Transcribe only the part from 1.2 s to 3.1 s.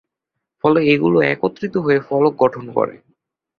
একত্রিত হয়ে ফলক গঠন করে।